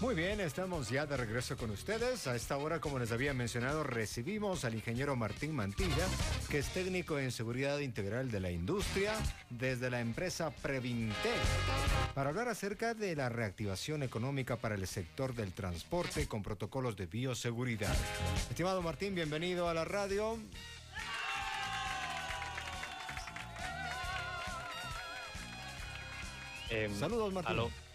[0.00, 2.28] Muy bien, estamos ya de regreso con ustedes.
[2.28, 6.06] A esta hora, como les había mencionado, recibimos al ingeniero Martín Mantilla,
[6.48, 9.14] que es técnico en seguridad integral de la industria
[9.50, 11.30] desde la empresa Previnte,
[12.14, 17.06] para hablar acerca de la reactivación económica para el sector del transporte con protocolos de
[17.06, 17.94] bioseguridad.
[18.48, 20.38] Estimado Martín, bienvenido a la radio.
[26.70, 27.87] Em, Saludos, Martín.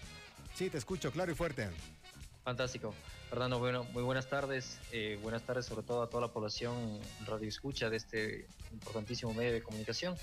[0.54, 1.70] Sí, te escucho claro y fuerte.
[2.44, 2.94] Fantástico.
[3.30, 4.80] Fernando, bueno, muy buenas tardes.
[4.92, 9.54] Eh, buenas tardes sobre todo a toda la población radio escucha de este importantísimo medio
[9.54, 10.16] de comunicación.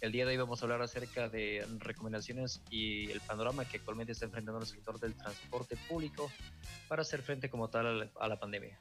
[0.00, 4.12] El día de hoy vamos a hablar acerca de recomendaciones y el panorama que actualmente
[4.12, 6.30] está enfrentando el sector del transporte público
[6.88, 8.78] para hacer frente como tal a la pandemia.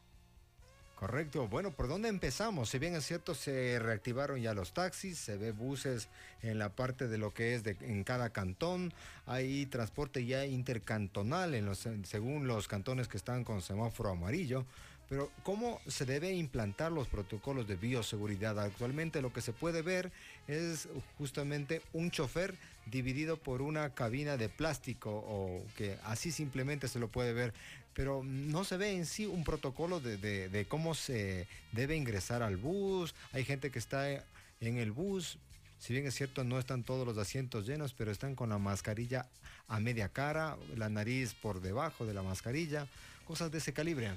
[1.01, 1.47] Correcto.
[1.47, 2.69] Bueno, ¿por dónde empezamos?
[2.69, 6.09] Si bien es cierto, se reactivaron ya los taxis, se ve buses
[6.43, 8.93] en la parte de lo que es en cada cantón,
[9.25, 14.63] hay transporte ya intercantonal en los, según los cantones que están con semáforo amarillo,
[15.09, 18.59] pero ¿cómo se debe implantar los protocolos de bioseguridad?
[18.59, 20.11] Actualmente lo que se puede ver
[20.47, 22.55] es justamente un chofer
[22.85, 27.53] dividido por una cabina de plástico o que así simplemente se lo puede ver,
[27.93, 33.13] pero no se ve en sí un protocolo de, cómo se debe ingresar al bus.
[33.31, 35.37] Hay gente que está en el bus,
[35.79, 39.27] si bien es cierto, no están todos los asientos llenos, pero están con la mascarilla
[39.67, 42.87] a media cara, la nariz por debajo de la mascarilla,
[43.25, 44.11] cosas de ese calibre.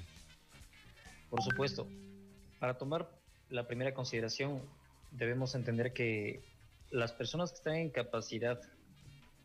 [1.29, 1.87] Por supuesto.
[2.59, 3.09] Para tomar
[3.49, 4.61] la primera consideración,
[5.11, 6.41] debemos entender que
[6.91, 8.61] las personas que están en capacidad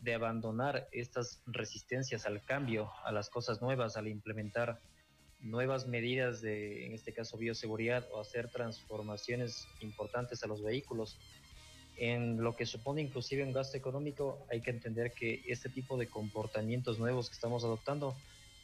[0.00, 4.80] de abandonar estas resistencias al cambio, a las cosas nuevas, al implementar
[5.40, 11.18] nuevas medidas de, en este caso, bioseguridad o hacer transformaciones importantes a los vehículos,
[11.96, 16.08] en lo que supone inclusive un gasto económico, hay que entender que este tipo de
[16.08, 18.16] comportamientos nuevos que estamos adoptando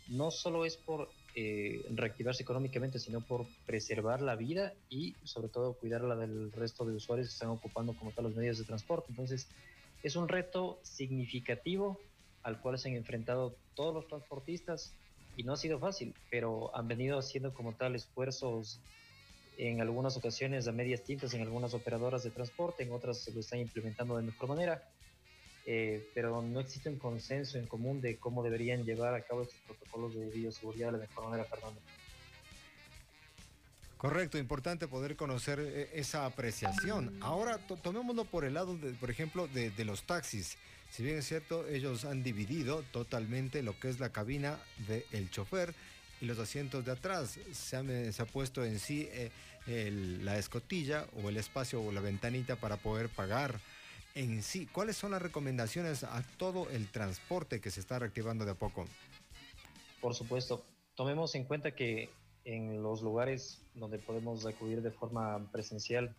[0.09, 5.75] no solo es por eh, reactivarse económicamente, sino por preservar la vida y sobre todo
[5.75, 9.09] cuidarla del resto de usuarios que están ocupando como tal los medios de transporte.
[9.11, 9.49] Entonces,
[10.07, 11.99] es un reto significativo
[12.43, 14.95] al cual se han enfrentado todos los transportistas
[15.37, 18.81] y no ha sido fácil, pero han venido haciendo como tal esfuerzos
[19.59, 23.41] en algunas ocasiones a medias tintas en algunas operadoras de transporte, en otras se lo
[23.41, 24.83] están implementando de mejor manera
[25.69, 29.59] eh, pero no existe un consenso en común de cómo deberían llevar a cabo estos
[29.67, 31.81] protocolos de bioseguridad de la mejor manera, Fernando.
[33.97, 37.17] Correcto, importante poder conocer eh, esa apreciación.
[37.23, 40.59] Ahora tomémoslo por el lado, de, por ejemplo, de, los taxis.
[40.91, 45.75] Si bien es cierto, ellos han dividido totalmente lo que es la cabina del chofer
[46.21, 47.39] y los asientos de atrás.
[47.53, 49.91] Se ha, se ha puesto en sí eh,
[50.23, 53.61] la escotilla o el espacio o la ventanita para poder pagar
[54.15, 54.67] en sí.
[54.67, 58.87] ¿Cuáles son las recomendaciones a todo el transporte que se está reactivando de a poco?
[60.01, 60.65] Por supuesto,
[60.95, 62.11] tomemos en cuenta que
[62.47, 66.15] en los lugares donde podemos acudir de forma presencial,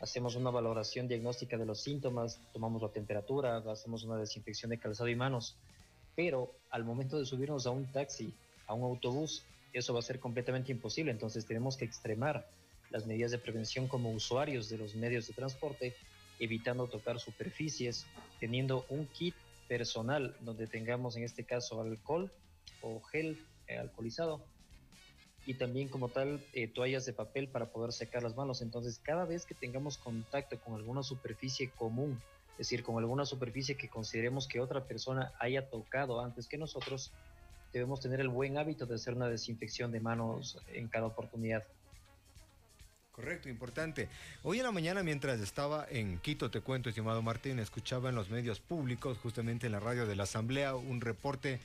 [0.00, 5.08] hacemos una valoración diagnóstica de los síntomas, tomamos la temperatura, hacemos una desinfección de calzado
[5.08, 5.56] y manos,
[6.14, 8.32] pero al momento de subirnos a un taxi,
[8.68, 9.42] a un autobús,
[9.72, 12.48] eso va a ser completamente imposible, entonces tenemos que extremar
[12.90, 15.96] las medidas de prevención como usuarios de los medios de transporte
[16.38, 18.06] evitando tocar superficies,
[18.38, 19.34] teniendo un kit
[19.66, 22.30] personal donde tengamos en este caso alcohol
[22.80, 24.40] o gel eh, alcoholizado
[25.48, 28.60] y también como tal eh, toallas de papel para poder secar las manos.
[28.60, 32.20] Entonces cada vez que tengamos contacto con alguna superficie común,
[32.52, 37.12] es decir, con alguna superficie que consideremos que otra persona haya tocado antes que nosotros,
[37.72, 41.64] debemos tener el buen hábito de hacer una desinfección de manos en cada oportunidad.
[43.10, 44.10] Correcto, importante.
[44.42, 48.28] Hoy en la mañana, mientras estaba en Quito, te cuento, estimado Martín, escuchaba en los
[48.28, 51.58] medios públicos, justamente en la radio de la Asamblea, un reporte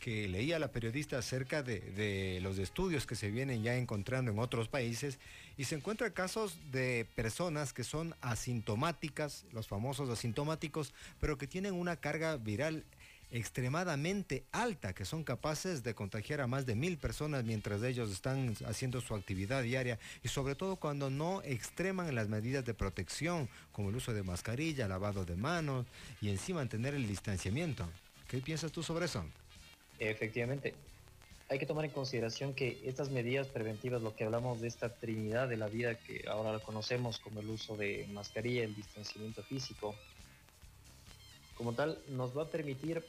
[0.00, 4.68] que leía la periodista acerca de, los estudios que se vienen ya encontrando en otros
[4.68, 5.18] países
[5.56, 11.74] y se encuentran casos de personas que son asintomáticas, los famosos asintomáticos, pero que tienen
[11.74, 12.84] una carga viral
[13.30, 18.56] extremadamente alta, que son capaces de contagiar a más de mil personas mientras ellos están
[18.66, 23.90] haciendo su actividad diaria y sobre todo cuando no extreman las medidas de protección, como
[23.90, 25.86] el uso de mascarilla, lavado de manos
[26.20, 27.88] y encima mantener el distanciamiento.
[28.26, 29.24] ¿Qué piensas tú sobre eso?
[30.00, 30.74] Efectivamente.
[31.50, 35.48] Hay que tomar en consideración que estas medidas preventivas, lo que hablamos de esta trinidad
[35.48, 39.94] de la vida que ahora la conocemos como el uso de mascarilla, el distanciamiento físico,
[41.56, 43.04] como tal, nos va a permitir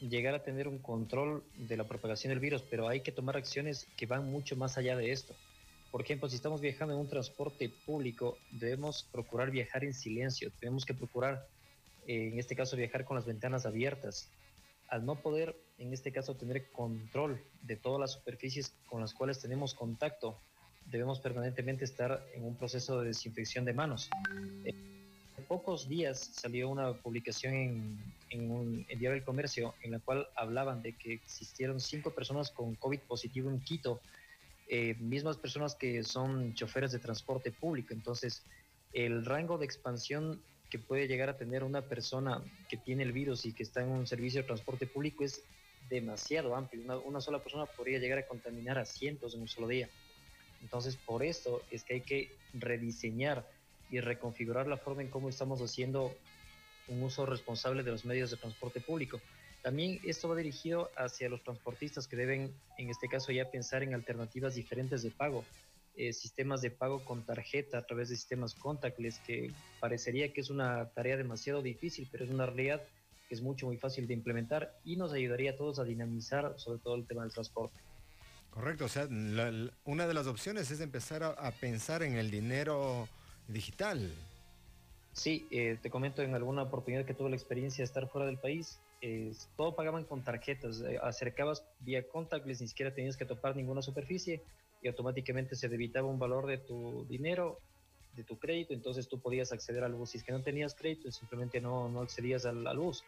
[0.00, 3.86] llegar a tener un control de la propagación del virus, pero hay que tomar acciones
[3.96, 5.34] que van mucho más allá de esto.
[5.90, 10.84] Por ejemplo, si estamos viajando en un transporte público, debemos procurar viajar en silencio, tenemos
[10.84, 11.46] que procurar,
[12.08, 14.28] en este caso, viajar con las ventanas abiertas.
[14.94, 19.40] Al no poder, en este caso, tener control de todas las superficies con las cuales
[19.40, 20.38] tenemos contacto,
[20.86, 24.08] debemos permanentemente estar en un proceso de desinfección de manos.
[24.64, 27.54] En pocos días salió una publicación
[28.30, 32.76] en, un Diario del Comercio en la cual hablaban de que existieron cinco personas con
[32.76, 34.00] COVID positivo en Quito,
[34.68, 37.92] eh, mismas personas que son choferes de transporte público.
[37.94, 38.44] Entonces,
[38.92, 40.40] el rango de expansión
[40.74, 43.90] que puede llegar a tener una persona que tiene el virus y que está en
[43.90, 45.40] un servicio de transporte público es
[45.88, 46.82] demasiado amplio.
[46.82, 49.88] Una, una sola persona podría llegar a contaminar a cientos en un solo día.
[50.62, 53.48] Entonces, por esto es que hay que rediseñar
[53.88, 56.12] y reconfigurar la forma en cómo estamos haciendo
[56.88, 59.20] un uso responsable de los medios de transporte público.
[59.62, 63.94] También esto va dirigido hacia los transportistas que deben, en este caso, ya pensar en
[63.94, 65.44] alternativas diferentes de pago,
[65.96, 70.50] eh, sistemas de pago con tarjeta a través de sistemas contactless, que parecería que es
[70.50, 72.82] una tarea demasiado difícil, pero es una realidad
[73.28, 76.80] que es mucho, muy fácil de implementar y nos ayudaría a todos a dinamizar sobre
[76.80, 77.78] todo el tema del transporte.
[78.50, 79.08] Correcto, o sea,
[79.84, 83.08] una de las opciones es empezar a pensar en el dinero
[83.48, 84.12] digital.
[85.12, 88.38] Sí, eh, te comento en alguna oportunidad que tuve la experiencia de estar fuera del
[88.38, 88.80] país,
[89.56, 94.42] todo pagaban con tarjetas, eh, acercabas vía contactless, ni siquiera tenías que topar ninguna superficie
[94.84, 97.58] y automáticamente se debitaba un valor de tu dinero,
[98.14, 100.10] de tu crédito, entonces tú podías acceder a luz.
[100.10, 103.02] Si es que no tenías crédito, simplemente no, no accedías a la luz.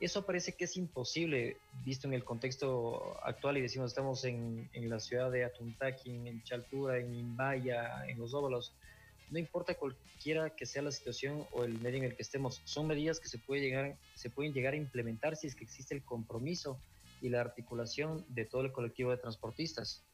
[0.00, 4.90] Eso parece que es imposible visto en el contexto actual y decimos estamos en, en
[4.90, 8.74] la ciudad de Atuntaki, en Chaltura, en Imbaya, en los óvalos
[9.30, 12.86] no importa cualquiera que sea la situación o el medio en el que estemos, son
[12.86, 16.04] medidas que se, puede llegar, se pueden llegar a implementar si es que existe el
[16.04, 16.78] compromiso
[17.20, 20.04] y la articulación de todo el colectivo de transportistas.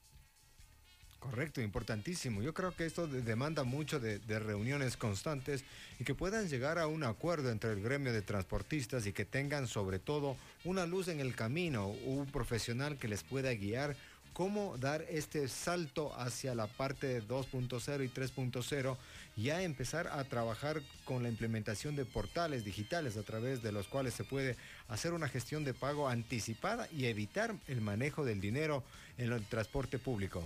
[1.21, 2.41] Correcto, importantísimo.
[2.41, 5.65] Yo creo que esto demanda mucho de, reuniones constantes
[5.99, 9.69] y que puedan llegar a un acuerdo entre el gremio de transportistas y que tengan
[9.69, 13.97] sobre todo una luz en el camino, un profesional que les pueda guiar
[14.33, 18.97] cómo dar este salto hacia la parte 2.0 y 3.0,
[19.37, 24.15] ya empezar a trabajar con la implementación de portales digitales a través de los cuales
[24.15, 24.57] se puede
[24.89, 28.83] hacer una gestión de pago anticipada y evitar el manejo del dinero
[29.19, 30.43] en el transporte público.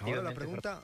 [0.00, 0.82] Ahora la pregunta,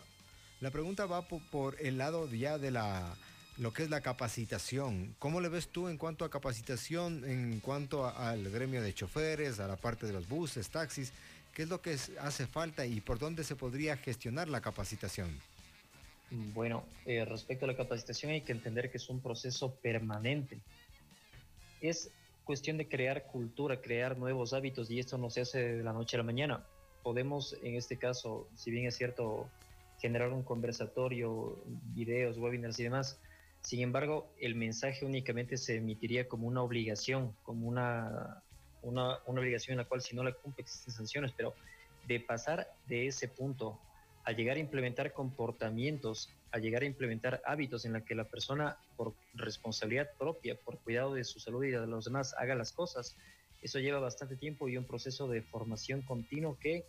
[0.60, 3.16] la pregunta va por, el lado ya de la
[3.58, 5.16] lo que es la capacitación.
[5.18, 9.66] ¿Cómo le ves tú en cuanto a capacitación, en cuanto al gremio de choferes, a
[9.66, 11.12] la parte de los buses, taxis?
[11.52, 15.28] ¿Qué es lo que hace falta y por dónde se podría gestionar la capacitación?
[16.30, 20.58] Bueno, eh, respecto a la capacitación hay que entender que es un proceso permanente.
[21.80, 22.10] Es
[22.44, 26.16] cuestión de crear cultura, crear nuevos hábitos y esto no se hace de la noche
[26.16, 26.64] a la mañana.
[27.02, 29.48] Podemos, en este caso, si bien es cierto,
[30.00, 31.62] generar un conversatorio,
[31.94, 33.20] videos, webinars y demás.
[33.62, 38.42] Sin embargo, el mensaje únicamente se emitiría como una obligación, como una
[38.82, 41.54] una, obligación en la cual si no la cumple existen sanciones, pero
[42.06, 43.78] de pasar de ese punto
[44.24, 48.78] a llegar a implementar comportamientos, a llegar a implementar hábitos en la que la persona
[48.96, 53.16] por responsabilidad propia, por cuidado de su salud y de los demás haga las cosas,
[53.62, 56.84] eso lleva bastante tiempo y un proceso de formación continuo que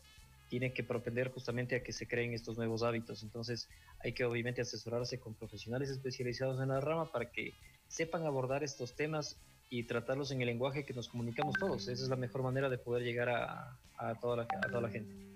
[0.50, 3.24] tiene que propender justamente a que se creen estos nuevos hábitos.
[3.24, 3.70] Entonces
[4.04, 7.54] hay que obviamente asesorarse con profesionales especializados en la rama para que
[7.88, 9.40] sepan abordar estos temas
[9.70, 11.88] y tratarlos en el lenguaje que nos comunicamos todos.
[11.88, 14.90] Esa es la mejor manera de poder llegar a, a, toda, la, a toda la
[14.90, 15.29] gente.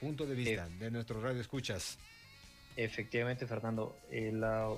[0.00, 1.98] Punto de vista de nuestro radio escuchas.
[2.76, 3.96] Efectivamente, Fernando.
[4.10, 4.68] Eh, la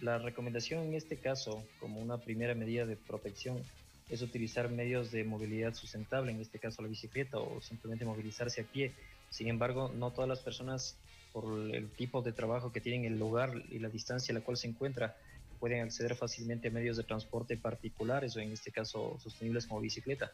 [0.00, 3.62] la recomendación en este caso, como una primera medida de protección,
[4.08, 8.64] es utilizar medios de movilidad sustentable, en este caso la bicicleta o simplemente movilizarse a
[8.64, 8.92] pie.
[9.30, 10.96] Sin embargo, no todas las personas,
[11.32, 14.56] por el tipo de trabajo que tienen, el lugar y la distancia en la cual
[14.56, 15.16] se encuentra,
[15.60, 20.32] pueden acceder fácilmente a medios de transporte particulares o en este caso sostenibles como bicicleta.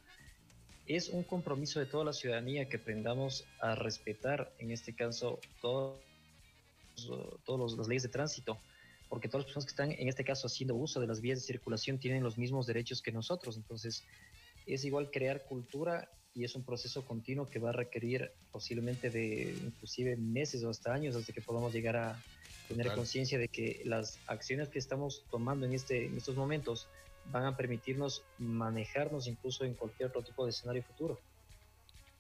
[0.87, 5.99] Es un compromiso de toda la ciudadanía que aprendamos a respetar, en este caso, todas
[7.79, 8.61] las leyes de tránsito,
[9.15, 11.47] porque todas las personas que están en este caso haciendo uso de las vías de
[11.47, 13.57] circulación tienen los mismos derechos que nosotros.
[13.57, 14.03] Entonces,
[14.67, 19.57] es igual crear cultura y es un proceso continuo que va a requerir posiblemente de
[19.67, 22.21] inclusive meses o hasta años hasta que podamos llegar a
[22.67, 26.89] tener conciencia de que las acciones que estamos tomando en, este, en estos momentos
[27.31, 31.21] van a permitirnos manejarnos incluso en cualquier otro tipo de escenario futuro.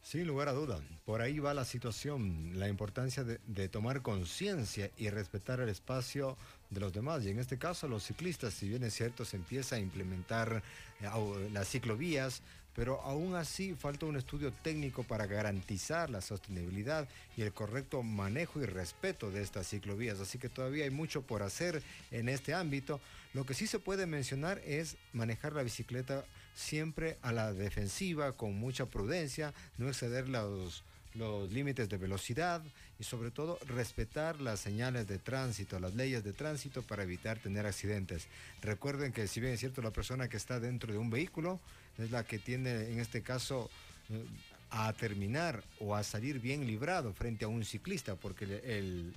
[0.04, 5.08] Sin lugar a duda, por ahí va la situación, la importancia de, tomar conciencia y
[5.08, 6.36] respetar el espacio
[6.68, 7.24] de los demás.
[7.24, 10.62] Y en este caso los ciclistas, si bien es cierto, se empieza a implementar
[11.00, 12.42] eh, las ciclovías,
[12.74, 18.60] pero aún así falta un estudio técnico para garantizar la sostenibilidad y el correcto manejo
[18.60, 20.20] y respeto de estas ciclovías.
[20.20, 23.00] Así que todavía hay mucho por hacer en este ámbito.
[23.32, 28.54] Lo que sí se puede mencionar es manejar la bicicleta siempre a la defensiva, con
[28.58, 30.82] mucha prudencia, no exceder los,
[31.14, 32.62] los límites de velocidad
[32.98, 37.66] y sobre todo respetar las señales de tránsito, las leyes de tránsito para evitar tener
[37.66, 38.26] accidentes.
[38.62, 41.60] Recuerden que si bien es cierto la persona que está dentro de un vehículo,
[41.98, 43.70] es la que tiene en este caso
[44.10, 44.24] eh,
[44.70, 49.12] a terminar o a salir bien librado frente a un ciclista, porque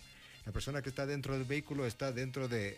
[0.46, 2.78] la persona que está dentro del vehículo está dentro de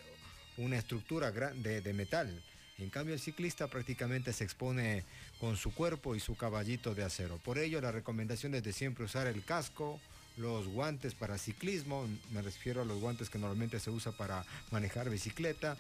[0.57, 2.41] una estructura de, de metal.
[2.79, 5.03] En cambio, el ciclista prácticamente se expone
[5.39, 7.38] con su cuerpo y su caballito de acero.
[7.38, 10.00] Por ello, la recomendación es de siempre usar el casco,
[10.38, 15.09] los guantes para ciclismo, me refiero a los guantes que normalmente se usa para manejar
[15.09, 15.75] bicicleta,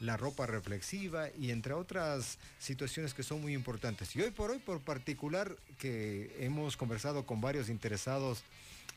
[0.00, 4.14] la ropa reflexiva y entre otras situaciones que son muy importantes.
[4.14, 8.44] Y hoy por hoy, por particular, que hemos conversado con varios interesados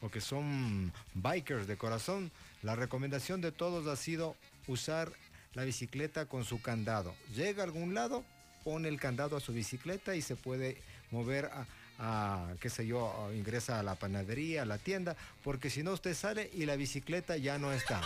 [0.02, 4.36] o que son bikers de corazón, la recomendación de todos ha sido
[4.68, 5.12] usar
[5.58, 7.16] la bicicleta con su candado.
[7.36, 8.24] Llega a algún lado,
[8.64, 10.78] pone el candado a su bicicleta y se puede
[11.10, 11.50] mover
[11.98, 16.14] a, qué sé yo, ingresa a la panadería, a la tienda, porque si no usted
[16.14, 18.00] sale y la bicicleta ya no está.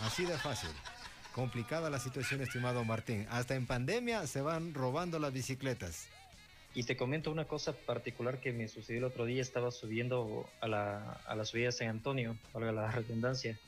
[0.00, 0.70] Así de fácil.
[1.34, 3.26] Complicada la situación, estimado Martín.
[3.28, 6.08] Hasta en pandemia se van robando las bicicletas.
[6.74, 9.42] Y te comento una cosa particular que me sucedió el otro día.
[9.42, 13.58] Estaba subiendo a la, a la subida de San Antonio, valga la redundancia,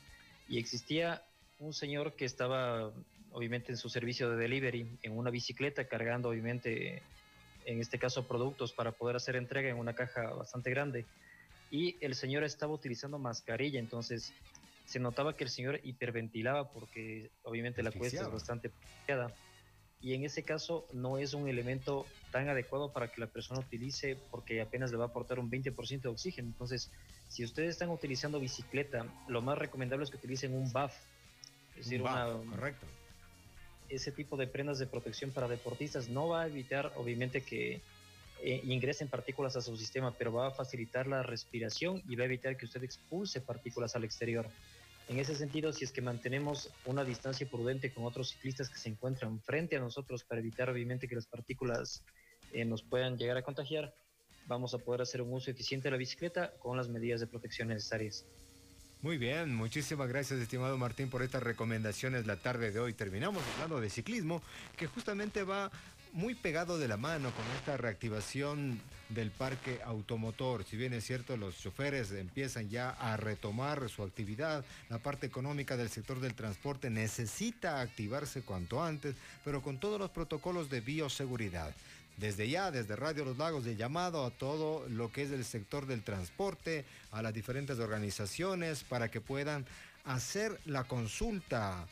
[0.47, 1.21] y existía
[1.59, 2.91] un señor que estaba
[3.31, 7.03] obviamente en su servicio de delivery en una bicicleta cargando obviamente
[7.65, 11.05] en este caso productos para poder hacer entrega en una caja bastante grande.
[11.69, 14.33] Y el señor estaba utilizando mascarilla entonces
[14.85, 19.27] se notaba que el señor hiperventilaba porque obviamente la cuesta es bastante pequeña
[20.01, 24.17] y en ese caso no es un elemento tan adecuado para que la persona utilice
[24.31, 26.47] porque apenas le va a aportar un 20% de oxígeno.
[26.47, 26.89] Entonces,
[27.27, 30.93] si ustedes están utilizando bicicleta, lo más recomendable es que utilicen un buff,
[31.79, 32.85] es decir, una, correcto.
[33.87, 37.81] ese tipo de prendas de protección para deportistas no va a evitar obviamente que
[38.41, 42.25] eh, ingresen partículas a su sistema, pero va a facilitar la respiración y va a
[42.25, 44.49] evitar que usted expulse partículas al exterior.
[45.09, 48.89] En ese sentido, si es que mantenemos una distancia prudente con otros ciclistas que se
[48.89, 52.03] encuentran frente a nosotros para evitar obviamente que las partículas
[52.53, 53.93] eh, nos puedan llegar a contagiar,
[54.47, 57.69] vamos a poder hacer un uso eficiente de la bicicleta con las medidas de protección
[57.69, 58.25] necesarias.
[59.01, 62.91] Muy bien, muchísimas gracias estimado Martín por estas recomendaciones la tarde de hoy.
[62.91, 64.41] Terminamos hablando de ciclismo,
[64.75, 65.71] que justamente va
[66.11, 70.65] muy pegado de la mano con esta reactivación del parque automotor.
[70.65, 75.77] Si bien es cierto, los choferes empiezan ya a retomar su actividad, la parte económica
[75.77, 79.15] del sector del transporte necesita activarse cuanto antes,
[79.45, 81.73] pero con todos los protocolos de bioseguridad.
[82.19, 85.85] Desde ya, desde Radio Los Lagos, de llamado a todo lo que es el sector
[85.85, 89.65] del transporte, a las diferentes organizaciones, para que puedan
[90.03, 91.87] hacer la consulta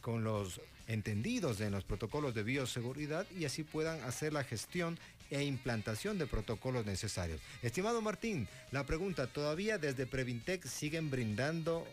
[0.00, 4.98] con los entendidos en los protocolos de bioseguridad y así puedan hacer la gestión
[5.30, 7.40] e implantación de protocolos necesarios.
[7.62, 11.86] Estimado Martín, la pregunta, ¿todavía desde Previntec siguen brindando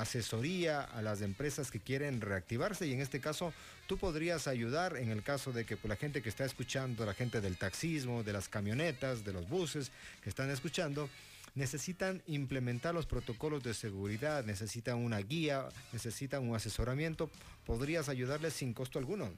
[0.00, 3.52] asesoría a las empresas que quieren reactivarse y en este caso
[3.86, 7.14] tú podrías ayudar en el caso de que pues, la gente que está escuchando, la
[7.14, 9.90] gente del taxismo, de las camionetas, de los buses
[10.22, 11.08] que están escuchando,
[11.54, 17.28] necesitan implementar los protocolos de seguridad, necesitan una guía, necesitan un asesoramiento.
[17.66, 19.30] ¿Podrías ayudarles sin costo alguno?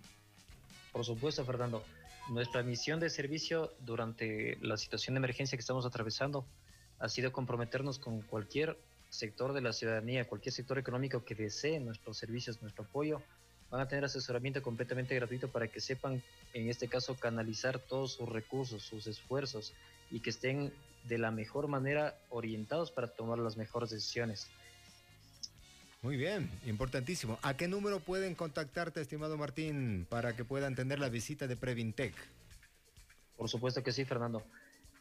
[0.92, 1.82] Por supuesto, Fernando.
[2.28, 6.44] Nuestra misión de servicio durante la situación de emergencia que estamos atravesando
[6.98, 8.76] ha sido comprometernos con cualquier
[9.10, 13.20] sector de la ciudadanía, cualquier sector económico que desee nuestros servicios, nuestro apoyo,
[13.70, 16.22] van a tener asesoramiento completamente gratuito para que sepan,
[16.54, 19.74] en este caso, canalizar todos sus recursos, sus esfuerzos
[20.10, 20.72] y que estén
[21.04, 24.48] de la mejor manera orientados para tomar las mejores decisiones.
[26.02, 27.38] Muy bien, importantísimo.
[27.42, 32.14] ¿A qué número pueden contactarte, estimado Martín, para que puedan tener la visita de Previntec?
[33.36, 34.42] Por supuesto que sí, Fernando.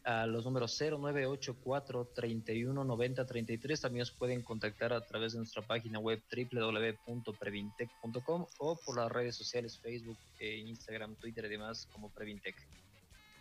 [0.06, 6.22] A los números 0984 319033 también os pueden contactar a través de nuestra página web
[6.32, 12.56] www.previntec.com o por las redes sociales Facebook, e Instagram, Twitter y demás como Previntec.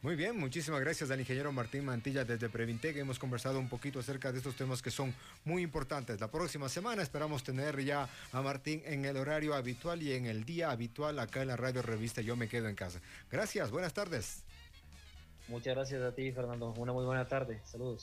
[0.00, 2.96] Muy bien, muchísimas gracias al ingeniero Martín Mantilla desde Previntec.
[2.96, 5.12] Hemos conversado un poquito acerca de estos temas que son
[5.44, 6.20] muy importantes.
[6.20, 10.44] La próxima semana esperamos tener ya a Martín en el horario habitual y en el
[10.44, 13.00] día habitual acá en la radio revista Yo me quedo en casa.
[13.28, 14.44] Gracias, buenas tardes.
[15.48, 16.74] Muchas gracias a ti, Fernando.
[16.76, 17.60] Una muy buena tarde.
[17.64, 17.96] Saludos.